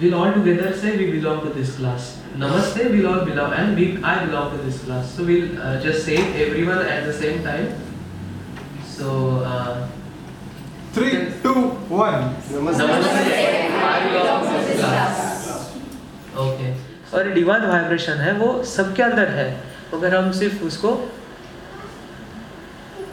we'll 0.00 0.14
all 0.14 0.32
together 0.32 0.76
say 0.76 0.96
we 0.96 1.10
belong 1.12 1.42
to 1.42 1.50
this 1.50 1.76
class. 1.76 2.20
Namaste, 2.36 2.90
we'll 2.90 3.08
all 3.12 3.24
belong, 3.24 3.52
and 3.52 3.76
we, 3.76 4.02
I 4.02 4.24
belong 4.24 4.56
to 4.56 4.62
this 4.64 4.82
class. 4.84 5.14
So 5.14 5.24
we'll 5.24 5.60
uh, 5.60 5.80
just 5.80 6.04
say 6.04 6.16
everyone 6.44 6.78
at 6.78 7.04
the 7.04 7.12
same 7.12 7.42
time. 7.42 7.74
So, 8.86 9.40
uh, 9.44 9.88
Three, 10.92 11.32
two, 11.42 11.70
one. 11.88 12.34
Namaste, 12.52 12.80
I 12.80 14.10
belong 14.12 14.42
to 14.44 14.66
this 14.66 14.80
class. 14.80 15.28
Okay 16.40 16.70
और 17.16 17.28
divine 17.32 17.64
vibration 17.66 18.20
है 18.26 18.32
वो 18.38 18.62
सबके 18.64 19.02
अंदर 19.02 19.28
है 19.38 19.48
मगर 19.94 20.14
हम 20.16 20.30
सिर्फ़ 20.32 20.62
उसको 20.64 20.92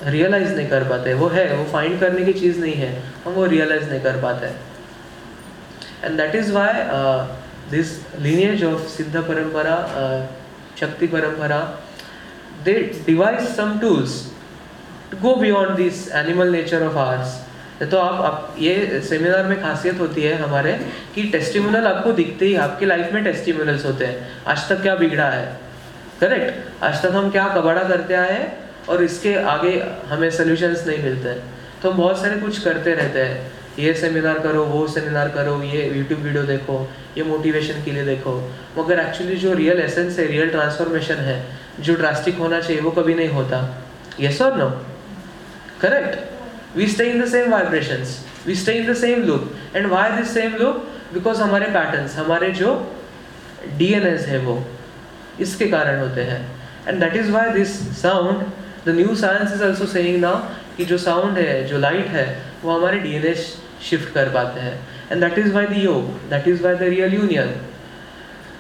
रियलाइज़ 0.07 0.54
नहीं 0.55 0.68
कर 0.70 0.84
पाते 0.89 1.14
वो 1.21 1.27
है 1.30 1.46
वो 1.57 1.64
फाइंड 1.71 2.00
करने 2.00 2.23
की 2.25 2.34
चीज़ 2.39 2.59
नहीं 2.61 2.73
है 2.73 2.91
हम 3.25 3.34
वो 3.34 3.46
रियलाइज़ 3.54 3.90
नहीं 3.90 4.00
कर 4.02 4.22
पाते 4.22 4.52
and 6.03 6.17
that 6.17 6.35
is 6.35 6.52
why 6.52 6.73
this 7.71 7.98
lineage 8.23 8.63
of 8.66 8.88
सिद्ध 8.88 9.16
परंपरा 9.17 9.76
शक्ति 10.80 11.07
परंपरा 11.07 11.59
they 12.63 12.73
devise 13.05 13.55
some 13.57 13.77
tools 13.80 14.23
to 15.12 15.17
go 15.17 15.35
beyond 15.35 15.76
this 15.77 16.07
animal 16.16 16.52
nature 16.52 16.88
of 16.88 16.98
ours 16.98 17.38
तो 17.81 17.98
आप, 17.98 18.21
आप 18.26 18.55
ये 18.59 18.99
सेमिनार 19.02 19.45
में 19.48 19.62
खासियत 19.62 19.99
होती 19.99 20.21
है 20.21 20.34
हमारे 20.38 20.71
कि 21.16 21.23
टेस्टिमोनल 21.31 21.88
आपको 21.88 22.12
दिखते 22.13 22.45
ही 22.45 22.55
आपकी 22.63 22.85
लाइफ 22.85 23.13
में 23.13 23.23
टेस्टिमोनल्स 23.23 23.85
होते 23.85 24.05
हैं। 24.05 24.43
आज 24.48 24.68
तक 24.70 24.81
क्या 24.81 24.95
बिगड़ा 24.95 25.29
है? 25.29 25.45
करेक्ट 26.21 26.84
आज 26.84 27.02
तक 27.04 27.12
हम 27.16 27.29
क्या 27.31 27.48
कबाड़ा 27.55 27.84
करते 27.84 28.13
आए 28.13 28.34
हैं 28.34 28.48
और 28.90 29.04
इसके 29.04 29.35
आगे 29.52 29.71
हमें 30.07 30.29
सोल्यूशंस 30.31 30.84
नहीं 30.88 31.04
मिलते। 31.04 31.29
हैं 31.29 31.81
तो 31.81 31.91
हम 31.91 31.98
बहुत 31.98 32.21
सारे 32.21 32.40
कुछ 32.41 32.59
करते 32.63 32.93
रहते 32.95 33.23
हैं। 33.23 33.52
ये 33.80 33.94
सेमिनार 33.94 34.40
करो, 34.40 34.64
वो 34.66 34.88
सेमिनार 34.88 35.30
करो, 35.30 35.62
ये 35.63 35.84
यूट्यूब 35.88 36.20
वीडियो 36.21 36.43
देखो, 36.43 36.76
ये 37.18 37.24
मोटिवेशन 37.24 37.84
के 37.84 37.91
लिए 37.91 38.05
देखो। 38.05 38.34
मगर 38.77 38.99
एक्चुअली 38.99 39.35
जो 39.38 39.54
रियल 39.54 39.80
एसेंस 39.80 40.20
है 40.20 40.26
रियल 40.27 40.49
ट्रांसफॉर्मेशन 40.49 41.16
है, 41.27 41.43
जो 41.80 41.96
ड्रास्टिक 41.96 42.38
होना 42.38 42.60
चाहिए, 42.60 42.82
वो 42.82 42.91
कभी 42.91 43.16
नहीं 43.16 43.30
होता। 43.30 43.60
यस 44.20 44.41
और 44.41 44.58
no 44.58 44.70
correct 45.82 46.77
we 46.77 46.88
stay 46.88 47.10
in 47.10 47.21
the 47.21 47.27
same 47.30 47.52
vibration 47.52 48.05
we 48.48 48.55
stay 48.55 48.74
in 48.74 48.91
the 48.91 48.96
same 48.98 49.24
look 49.24 49.52
and 49.76 49.88
why 49.88 50.12
this 50.12 50.34
same 50.34 50.55
look 50.55 50.88
because 51.13 51.41
हमारे 51.41 51.65
पैटर्न 51.68 52.08
हमारे 52.15 52.52
जो 52.54 52.74
डी 53.77 53.91
एन 53.93 54.08
एस 54.08 54.26
है 54.27 54.40
वो, 54.40 54.63
इसके 55.40 55.68
कारण 55.68 55.99
होते 55.99 56.21
हैं। 56.24 56.41
And 56.88 56.99
that 56.99 57.15
is 57.15 57.32
why 57.32 57.49
this 57.54 57.80
sound 58.02 58.43
the 58.86 58.96
new 58.96 59.15
science 59.15 59.54
is 59.54 59.63
also 59.63 59.86
से 59.88 60.04
जो 60.82 60.98
साउंड 60.98 61.38
है, 61.38 61.63
जो 61.68 61.77
लाइट 61.77 62.08
है, 62.08 62.26
वो 62.63 62.71
हमारे 62.71 62.99
डी 62.99 63.13
एन 63.15 63.26
एस 63.26 63.55
shift 63.82 64.13
कर 64.13 64.30
पाते 64.30 64.59
हैं 64.59 64.80
and 65.09 65.24
that 65.24 65.38
is 65.44 65.53
why 65.53 65.66
the 65.66 65.80
योग 65.85 66.30
that 66.30 66.47
is 66.47 66.62
why 66.62 66.74
the 66.74 66.90
real 66.96 67.13
union. 67.13 67.53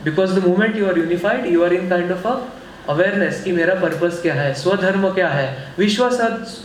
Because 0.03 0.33
the 0.33 0.41
moment 0.41 0.75
you 0.75 0.85
are 0.85 0.97
unified, 0.97 1.45
you 1.45 1.63
are 1.63 1.73
in 1.73 1.89
kind 1.89 2.11
of 2.11 2.25
a 2.25 2.37
awareness 2.89 3.43
कि 3.43 3.51
मेरा 3.51 3.73
पर्पस 3.75 4.21
क्या 4.21 4.33
है 4.33 4.53
स्वधर्म 4.53 5.09
क्या 5.13 5.27
है 5.27 5.73
विश्व 5.77 6.05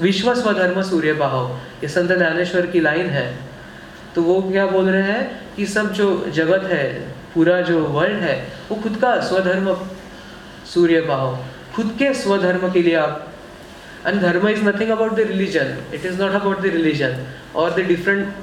विश्व 0.00 0.34
स्वधर्म 0.34 0.82
सूर्य 0.82 1.12
पाहो 1.12 1.60
ये 1.82 1.88
संत 1.88 2.12
ज्ञानेश्वर 2.12 2.66
की 2.66 2.80
लाइन 2.80 3.06
है 3.06 3.36
तो 4.14 4.22
वो 4.22 4.42
क्या 4.42 4.66
बोल 4.66 4.88
रहे 4.90 5.02
हैं 5.02 5.40
कि 5.56 5.66
सब 5.66 5.92
जो 5.92 6.30
जगत 6.30 6.64
है, 6.64 6.84
पूरा 7.34 7.60
जो 7.60 7.84
वर्ल्ड 7.84 8.20
है, 8.20 8.48
वो 8.70 8.76
खुद 8.76 8.96
का 8.96 9.20
स्वधर्म, 9.20 9.74
सूर्य 10.74 11.00
पाहो 11.00 11.38
खुद 11.76 11.96
के 11.98 12.14
स्वधर्म 12.14 12.72
के 12.72 12.82
लिए 12.82 12.94
आप 12.94 13.33
and 14.06 14.20
dharma 14.20 14.48
is 14.48 14.62
nothing 14.64 14.90
about 14.90 15.12
the 15.12 15.26
religion 15.28 15.76
it 15.94 16.06
is 16.06 16.20
not 16.22 16.32
about 16.32 16.60
the 16.60 16.72
religion 16.74 17.16
और 17.56 17.74
the 17.74 17.86
different 17.88 18.34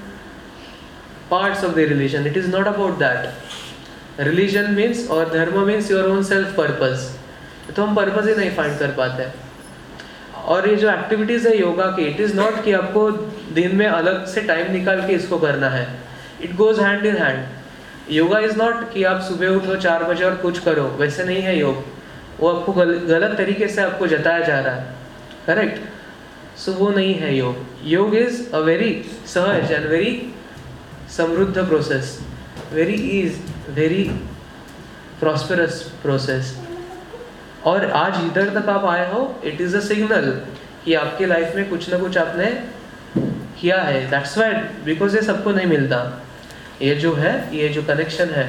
parts 1.31 1.63
of 1.63 1.75
the 1.75 1.85
religion 1.89 2.27
it 2.27 2.37
is 2.37 2.49
not 2.51 2.67
about 2.67 2.97
that 2.99 4.19
religion 4.27 4.71
means 4.71 5.09
और 5.11 5.29
dharma 5.33 5.59
means 5.67 5.91
your 5.91 6.09
own 6.09 6.23
self 6.23 6.55
purpose 6.57 7.07
तो 7.75 7.83
हम 7.83 7.95
purpose 7.95 8.27
ही 8.27 8.35
नहीं 8.35 8.51
find 8.55 8.77
कर 8.79 8.91
पाते। 8.93 9.27
और 10.45 10.67
ये 10.69 10.75
जो 10.75 10.89
एक्टिविटीज़ 10.91 11.47
है 11.47 11.57
योगा 11.59 11.85
की 11.97 12.05
इट 12.05 12.19
इज़ 12.21 12.35
नॉट 12.35 12.63
कि 12.63 12.71
आपको 12.73 13.09
दिन 13.55 13.75
में 13.75 13.85
अलग 13.87 14.25
से 14.27 14.41
टाइम 14.43 14.71
निकाल 14.71 15.01
के 15.07 15.13
इसको 15.13 15.37
करना 15.39 15.69
है। 15.69 15.87
It 16.43 16.55
goes 16.55 16.79
hand 16.79 17.05
in 17.05 17.17
hand 17.17 18.11
yoga 18.11 18.39
is 18.39 18.57
not 18.57 18.91
कि 18.93 19.03
आप 19.03 19.21
सुबह 19.21 19.55
उठो 19.55 19.75
चार 19.77 20.03
बजे 20.03 20.23
और 20.25 20.35
कुछ 20.37 20.59
करो 20.59 20.83
वैसे 20.99 21.23
नहीं 21.23 21.41
है 21.41 21.57
योग। 21.59 21.83
वो 22.39 22.49
आपको 22.49 22.73
गल, 22.73 22.93
गलत 23.07 23.37
तरीके 23.37 23.67
से 23.67 23.81
आपको 23.81 24.07
जताया 24.07 24.45
जा 24.45 24.59
रहा 24.59 24.75
है। 24.75 24.99
करेक्ट 25.47 26.57
सो 26.59 26.71
वो 26.73 26.89
नहीं 26.89 27.13
है 27.15 27.35
yoga. 27.35 27.55
Yoga 27.83 28.15
is 28.15 28.41
a 28.53 28.59
very 28.59 28.91
सहज 29.27 29.71
एंड 29.71 29.85
वेरी 29.89 30.11
समृद्ध 31.17 31.57
process 31.57 32.19
very 32.73 32.95
is 33.19 33.37
very 33.75 34.03
prosperous 35.19 35.81
process 36.01 36.55
और 37.65 37.89
आज 37.91 38.23
इधर 38.25 38.49
तक 38.59 38.69
आप 38.69 38.85
आए 38.85 39.11
हो 39.13 39.23
इट 39.45 39.61
इज़ 39.61 39.75
अ 39.77 39.79
सिग्नल 39.87 40.29
कि 40.85 40.93
आपके 40.93 41.25
लाइफ 41.25 41.55
में 41.55 41.69
कुछ 41.69 41.89
ना 41.89 41.97
कुछ 41.97 42.17
आपने 42.17 42.45
किया 43.61 43.81
है. 43.81 44.09
दैट्स 44.11 44.37
वाई 44.37 44.53
बिकॉज़ 44.85 45.15
ये 45.15 45.21
सबको 45.21 45.51
नहीं 45.51 45.67
मिलता. 45.67 45.97
ये 46.81 46.95
जो 46.95 47.13
है, 47.13 47.33
ये 47.57 47.67
जो 47.69 47.81
कनेक्शन 47.83 48.29
है 48.29 48.45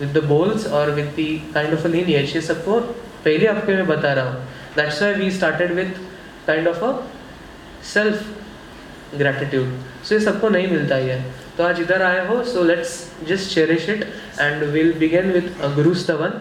विद 0.00 0.18
द 0.18 0.24
बोल्स 0.24 0.66
और 0.66 0.90
with 0.90 1.06
the 1.18 1.54
kind 1.54 1.74
of 1.74 1.86
lineage 1.88 2.34
ये 2.36 2.42
सबको 2.42 2.80
पहले 3.24 3.46
आपके 3.46 3.74
मैं 3.74 3.86
बता 3.86 4.12
रहा 4.12 4.30
हूँ. 4.30 4.44
That's 4.76 5.02
why 5.02 5.14
we 5.14 5.30
started 5.30 5.72
with 5.74 5.94
kind 6.46 6.68
of 6.68 6.84
a 6.84 6.92
self 7.92 9.16
gratitude 9.16 9.72
so 10.04 10.14
ये 10.14 10.20
सबको 10.20 10.48
नहीं 10.48 10.68
मिलता 10.68 10.96
ही 10.96 11.08
है 11.08 11.24
तो 11.56 11.64
आज 11.64 11.80
इधर 11.80 12.02
आए 12.02 12.26
हो 12.26 12.42
so 12.44 12.62
let's 12.64 12.92
just 13.28 13.54
cherish 13.54 13.88
it 13.88 14.04
and 14.40 14.62
will 14.72 14.92
begin 14.98 15.30
with 15.32 15.52
guru 15.76 15.94
स्तवन 15.94 16.40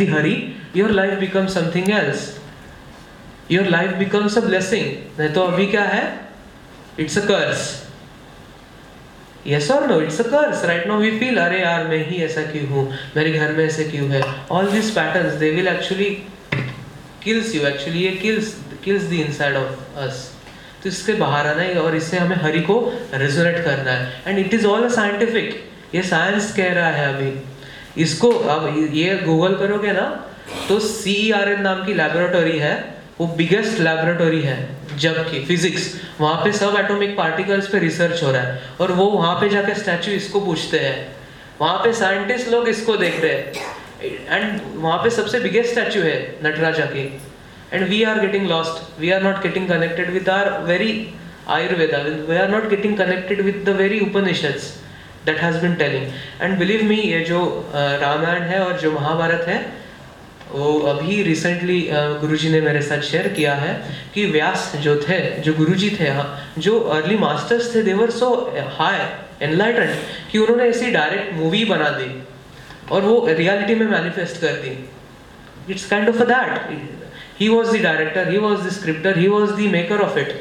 the 0.00 0.06
hurry, 0.06 0.34
your 0.80 0.88
life 0.98 1.18
becomes 1.20 1.52
something 1.52 1.92
else. 1.92 2.24
Your 3.48 3.64
life 3.74 3.94
becomes 3.98 4.36
a 4.36 4.42
blessing. 4.42 4.90
नहीं 5.18 5.32
तो 5.34 5.42
अभी 5.52 5.66
क्या 5.70 5.84
है? 5.92 6.02
It's 6.98 7.16
a 7.16 7.26
curse. 7.26 7.68
Yes 9.44 9.70
or 9.70 9.80
no? 9.88 10.00
It's 10.00 10.20
a 10.20 10.24
curse. 10.24 10.64
Right 10.70 10.86
now 10.88 10.98
we 11.04 11.12
feel 11.20 11.38
अरे 11.38 11.60
यार 11.60 11.86
मैं 11.88 12.04
ही 12.08 12.22
ऐसा 12.24 12.42
क्यों 12.52 12.66
हूँ 12.68 12.88
मेरे 13.16 13.32
घर 13.32 13.52
में 13.56 13.64
ऐसे 13.64 13.84
क्यों 13.90 14.08
है 14.10 14.22
All 14.50 14.72
these 14.74 14.90
patterns 14.98 15.38
they 15.44 15.54
will 15.56 15.72
actually 15.76 16.10
kills 17.24 17.54
you. 17.54 17.64
Actually 17.72 18.04
ये 18.04 18.18
kills 18.20 18.52
kills 18.84 19.08
the 19.14 19.22
inside 19.28 19.56
of 19.62 19.80
us. 20.06 20.28
तो 20.82 20.88
इसके 20.88 21.12
बाहर 21.14 21.46
आना 21.46 21.62
है 21.62 21.80
और 21.80 21.96
इससे 21.96 22.18
हमें 22.18 22.36
हरि 22.42 22.60
को 22.68 22.76
रेजोनेट 23.14 23.64
करना 23.64 23.90
है 23.90 24.22
and 24.26 24.38
it 24.38 24.54
is 24.54 24.66
all 24.66 24.84
a 24.84 24.88
scientific 24.94 25.94
ये 25.94 26.02
साइंस 26.02 26.52
कह 26.56 26.72
रहा 26.74 26.90
है 26.90 27.06
अभी 27.14 27.30
इसको 27.98 28.30
अब 28.30 28.90
ये 28.94 29.14
गूगल 29.24 29.54
करोगे 29.56 29.92
ना 29.92 30.06
तो 30.68 30.78
सी 30.80 31.30
आर 31.32 31.48
एन 31.48 31.60
नाम 31.62 31.84
की 31.86 31.94
लेबोरेटरी 31.94 32.58
है, 32.58 32.74
वो 33.20 33.26
बिगेस्ट 33.36 33.80
लेबोरेटरी 33.80 34.40
है 34.42 34.58
जबकि 34.98 35.44
फिजिक्स 35.46 35.92
वहाँ 36.20 36.44
पे 36.44 36.52
सब 36.52 36.76
एटॉमिक 36.78 37.16
पार्टिकल्स 37.16 37.68
पे 37.68 37.78
रिसर्च 37.78 38.22
हो 38.22 38.30
रहा 38.30 38.42
है, 38.42 38.60
और 38.80 38.92
वो 38.92 39.06
वहाँ 39.06 39.34
पे 39.40 39.48
जाके 39.48 39.74
स्टैचू 39.74 40.10
इसको 40.12 40.40
पूछते 40.40 40.78
हैं. 40.78 40.96
वहाँ 41.60 41.78
पे 41.84 41.92
साइंटिस्ट 41.92 42.48
लोग 42.48 42.68
इसको 42.68 42.96
देख 42.96 43.20
रहे 43.20 43.32
हैं. 43.32 43.52
एंड 44.28 44.60
वहाँ 44.74 44.98
पे 45.02 45.10
सबसे 45.10 45.40
बिगेस्ट 45.40 45.70
स्टैचू 45.70 46.00
है, 46.00 46.16
नटराजा 46.44 46.84
की. 46.86 47.04
And 47.72 47.88
we 47.88 48.02
are 48.02 48.20
getting 48.20 48.48
lost 48.48 49.00
we 49.00 49.10
are 49.10 49.22
not 49.22 49.42
getting 49.42 49.68
connected 49.68 50.10
with 50.10 50.28
our 50.28 50.50
very 50.64 50.92
Ayurveda 51.48 51.98
we 52.28 52.36
are 52.36 52.48
not 52.48 52.68
getting 52.70 52.96
connected 52.98 53.40
with 53.40 53.62
the 53.66 53.76
very 53.76 54.00
Upanishads 54.00 54.72
that 55.26 55.38
has 55.38 55.56
been 55.58 55.74
telling 55.74 56.06
and 56.42 56.58
believe 56.58 56.84
me 56.84 56.96
ये 56.96 57.20
जो 57.24 57.40
रामायण 57.74 58.42
है 58.44 58.64
और 58.64 58.78
जो 58.80 58.92
महाभारत 58.92 59.44
है, 59.48 59.58
वो 60.50 60.78
अभी 60.90 61.22
रिसेंटली 61.22 61.80
गुरुजी 62.20 62.48
ने 62.50 62.60
मेरे 62.60 62.80
साथ 62.82 63.00
शेयर 63.02 63.28
किया 63.34 63.54
है 63.54 63.74
कि 64.14 64.24
व्यास 64.26 64.72
जो 64.82 64.96
थे, 65.02 65.18
जो 65.40 65.52
गुरुजी 65.54 65.90
थे 66.00 66.08
हाँ 66.08 66.54
जो 66.58 66.78
अर्ली 66.94 67.16
मास्टर्स 67.18 67.74
थे 67.74 67.82
देवर 67.82 68.10
सो 68.10 68.30
हाई 68.78 68.98
एनलाइटेंड 69.42 69.90
कि 70.32 70.38
उन्होंने 70.38 70.64
ऐसी 70.68 70.90
डायरेक्ट 70.90 71.32
मूवी 71.34 71.64
बना 71.64 71.88
दी 71.90 72.10
और 72.90 73.02
वो 73.02 73.26
रियलिटी 73.28 73.74
में 73.74 73.86
मैनिफेस्ट 73.86 74.40
कर 74.40 74.52
दी। 74.64 75.72
It's 75.72 75.88
kind 75.90 76.08
of 76.08 76.22
that 76.24 76.50
he 77.40 77.48
was 77.48 77.76
the 77.76 77.82
director 77.82 78.30
he 78.30 78.38
was 78.38 78.66
the 78.66 78.70
scripter 78.72 79.18
he 79.18 79.28
was 79.28 79.52
the 79.52 79.70
maker 79.72 80.00
of 80.02 80.18
it 80.18 80.32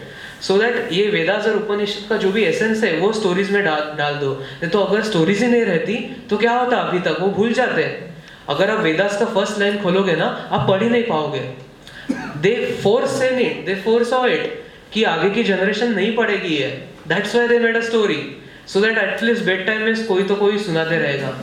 so 0.42 0.58
that 0.58 0.92
ये 0.92 1.08
वेदास 1.10 1.46
और 1.46 1.56
उपनिषद 1.56 2.08
का 2.10 2.18
जो 2.18 2.32
भी 2.32 2.44
एसेंस 2.44 2.84
है, 2.84 2.98
वो 2.98 3.12
स्टोरीज 3.14 3.52
में 3.52 3.64
डाल 3.64 3.94
डाल 3.98 4.16
दो। 4.16 4.34
नहीं 4.34 4.70
तो 4.72 4.80
अगर 4.80 5.02
स्टोरीज 5.04 5.42
ही 5.44 5.48
नहीं 5.48 5.66
रहती 5.66 5.96
तो 6.30 6.38
क्या 6.38 6.52
होता 6.52 6.78
अभी 6.78 7.00
तक? 7.00 7.18
वो 7.20 7.28
भूल 7.30 7.54
जाते 7.54 7.84
हैं। 7.84 8.08
अगर 8.50 8.70
आप 8.72 8.80
वेदास 8.80 9.18
का 9.20 9.26
फ़र्स्ट 9.26 9.60
लाइन 9.60 9.82
खोलोगे 9.82 10.16
ना, 10.16 10.26
आप 10.52 10.68
पढ़ 10.70 10.84
ही 10.84 10.90
नहीं 10.90 11.04
पाओगे। 11.04 11.40
They 12.42 12.54
force 12.84 13.22
in 13.22 13.40
it 13.40 13.66
they 13.66 13.76
force 13.76 14.14
of 14.14 14.28
it 14.28 14.64
कि 14.94 15.04
आगे 15.04 15.30
की 15.30 15.44
जनरेशन 15.44 15.94
नहीं 15.96 16.16
पढ़ेगी 16.16 16.56
ये। 16.56 16.68
That's 17.08 17.36
why 17.36 17.48
they 17.48 17.60
made 17.60 17.78
a 17.78 17.82
story 17.82 18.22
so 18.68 18.82
that 18.82 18.98
at least 18.98 19.44
bed 19.44 19.66
time 19.66 19.82
में 19.82 20.06
कोई 20.06 20.24
तो 20.24 20.36
कोई 20.36 20.58
सुनाते 20.58 20.98
रहेगा। 20.98 21.38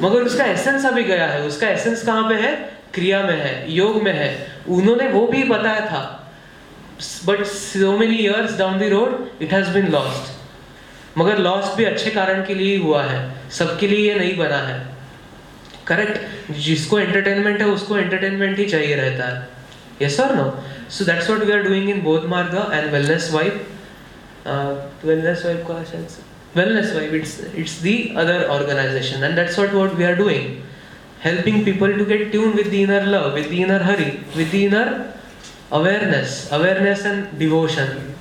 मगर 0.00 0.22
उसका 0.22 0.44
एसेंस 0.44 0.86
अभी 0.86 1.02
गया 1.02 1.26
है। 1.26 1.42
उसका 1.46 1.68
एसेंस 1.68 2.04
कहाँ 2.06 2.28
पे 2.28 2.34
है? 2.34 2.54
क्रिया 2.94 3.22
में 3.22 3.36
है, 3.36 3.72
योग 3.72 4.02
में 4.02 4.12
है। 4.12 4.30
उन्होंने 4.68 5.08
वो 5.08 5.26
भी 5.26 5.42
बताया 5.44 5.80
था। 5.80 6.27
But 7.26 7.44
so 7.46 7.96
many 7.98 8.16
years 8.16 8.56
down 8.58 8.78
the 8.78 8.82
road 8.92 9.42
it 9.42 9.52
has 9.52 9.70
been 9.74 9.88
lost 9.92 11.18
मगर 11.18 11.38
लॉस्ट 11.38 11.76
भी 11.76 11.84
अच्छे 11.84 12.10
कारण 12.10 12.44
के 12.46 12.54
लिए 12.54 12.76
हुआ 12.78 13.02
है। 13.04 13.20
सबके 13.58 13.86
लिए 13.88 14.08
ये 14.08 14.18
नहीं 14.18 14.36
बना 14.36 14.58
है। 14.66 14.78
करेक्ट 15.86 16.52
जिसको 16.66 16.98
एंटरटेनमेंट 16.98 17.60
है, 17.60 17.66
उसको 17.66 17.98
एंटरटेनमेंट 17.98 18.58
ही 18.58 18.64
चाहिए 18.64 18.94
रहता 18.96 19.28
है। 19.28 19.48
यस 20.02 20.20
और 20.20 20.34
no 20.36 20.44
so 20.90 21.04
that's 21.04 21.30
what 21.30 21.44
we 21.44 21.52
are 21.52 21.62
doing 21.62 21.90
in 21.90 22.00
Bodh 22.02 22.24
Marg 22.34 22.54
and 22.72 22.90
wellness 22.92 23.30
vibe 23.32 23.66
wellness 25.04 25.44
vibe 25.46 25.66
का 25.68 25.82
sense 25.92 26.18
vibe, 26.58 27.14
it's 27.16 27.32
it's 27.62 27.72
the 27.82 27.94
other 28.20 28.36
organization 28.52 29.24
and 29.26 29.38
that's 29.38 29.56
what 29.60 29.74
what 29.78 29.96
we 29.98 30.04
are 30.10 30.16
doing. 30.20 30.46
Helping 31.24 31.58
people 31.66 31.92
to 31.98 32.06
get 32.12 32.22
tuned 32.32 32.54
with 32.60 32.70
the 32.74 32.80
inner 32.84 33.02
love, 33.14 33.26
with 33.38 33.50
the 33.50 33.58
inner 33.64 33.78
hurry, 33.88 34.06
with 34.38 34.50
the 34.54 34.62
inner 34.68 34.86
awareness 35.70 36.50
awareness 36.50 37.04
and 37.04 37.38
devotion 37.38 38.14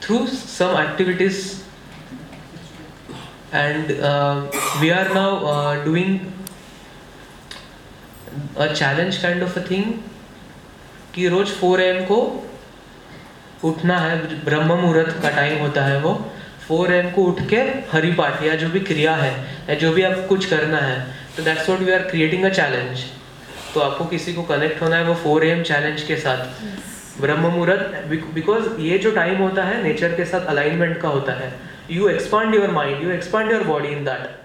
through 0.00 0.26
some 0.26 0.76
activities 0.76 1.64
and 3.52 3.92
uh, 3.92 4.50
we 4.80 4.90
are 4.90 5.08
now 5.14 5.44
uh, 5.46 5.84
doing 5.84 6.32
a 8.56 8.74
challenge 8.74 9.20
kind 9.22 9.42
of 9.42 9.56
a 9.56 9.62
thing 9.62 10.02
कि 11.14 11.28
रोज 11.28 11.50
4 11.60 11.80
M 11.80 12.04
को 12.04 12.16
उठना 13.64 13.98
है 13.98 14.44
ब्रह्म 14.44 14.76
मुहूर्त 14.80 15.18
का 15.22 15.30
time 15.36 15.58
होता 15.58 15.84
है 15.84 16.00
वो 16.00 16.14
four 16.68 16.92
M 16.94 17.10
को 17.10 17.24
उठ 17.24 17.40
के 17.50 17.60
हरि 17.92 18.10
पाठ 18.18 18.42
या 18.42 18.54
जो 18.62 18.68
भी 18.70 18.80
क्रिया 18.88 19.14
है 19.16 19.32
या 19.68 19.74
जो 19.82 19.92
भी 19.92 20.02
आपको 20.02 20.26
कुछ 20.28 20.46
करना 20.50 20.78
है 20.78 20.98
तो 21.36 21.42
that's 21.42 21.68
what 21.68 21.82
we 21.82 21.92
are 21.92 22.02
creating 22.10 22.44
a 22.44 22.48
challenge 22.58 23.04
तो 23.74 23.80
आपको 23.80 24.04
किसी 24.06 24.32
को 24.34 24.42
कनेक्ट 24.44 24.82
होना 24.82 24.96
है 24.96 25.04
वो 25.04 25.14
फोर 25.22 25.44
एम 25.44 25.62
चैलेंज 25.62 26.02
के 26.02 26.16
साथ। 26.16 27.20
ब्रह्म 27.20 27.40
मुहूर्त 27.42 28.06
बिकॉज़ 28.34 28.68
ये 28.80 28.98
जो 28.98 29.10
टाइम 29.10 29.42
होता 29.42 29.64
है 29.64 29.82
नेचर 29.82 30.14
के 30.16 30.24
साथ 30.24 30.46
अलाइनमेंट 30.46 31.00
का 31.00 31.08
होता 31.08 31.32
है। 31.32 31.52
You 31.90 32.08
expand 32.08 32.54
your 32.54 32.70
mind 32.70 33.02
you 33.02 33.10
expand 33.10 33.52
your 33.52 33.62
body 33.64 33.88
in 33.88 34.04
that 34.04 34.43